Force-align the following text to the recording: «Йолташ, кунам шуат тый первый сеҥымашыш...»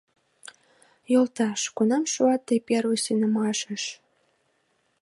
«Йолташ, 1.11 1.61
кунам 1.75 2.03
шуат 2.13 2.41
тый 2.47 2.59
первый 2.67 2.99
сеҥымашыш...» 3.05 3.83